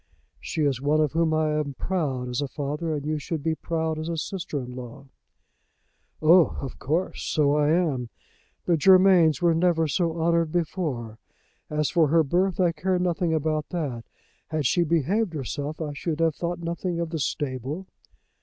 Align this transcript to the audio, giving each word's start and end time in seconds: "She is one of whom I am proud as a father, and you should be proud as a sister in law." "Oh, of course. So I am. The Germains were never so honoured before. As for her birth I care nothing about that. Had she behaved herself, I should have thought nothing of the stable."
"She 0.39 0.63
is 0.63 0.81
one 0.81 0.99
of 0.99 1.11
whom 1.11 1.31
I 1.31 1.51
am 1.51 1.75
proud 1.75 2.27
as 2.27 2.41
a 2.41 2.47
father, 2.47 2.95
and 2.95 3.05
you 3.05 3.19
should 3.19 3.43
be 3.43 3.53
proud 3.53 3.99
as 3.99 4.09
a 4.09 4.17
sister 4.17 4.59
in 4.59 4.75
law." 4.75 5.05
"Oh, 6.23 6.57
of 6.59 6.79
course. 6.79 7.21
So 7.21 7.55
I 7.55 7.69
am. 7.69 8.09
The 8.65 8.77
Germains 8.77 9.43
were 9.43 9.53
never 9.53 9.87
so 9.87 10.19
honoured 10.19 10.51
before. 10.51 11.19
As 11.69 11.91
for 11.91 12.07
her 12.07 12.23
birth 12.23 12.59
I 12.59 12.71
care 12.71 12.97
nothing 12.97 13.31
about 13.31 13.69
that. 13.69 14.03
Had 14.47 14.65
she 14.65 14.81
behaved 14.83 15.35
herself, 15.35 15.79
I 15.79 15.93
should 15.93 16.19
have 16.19 16.33
thought 16.33 16.57
nothing 16.61 16.99
of 16.99 17.11
the 17.11 17.19
stable." 17.19 17.85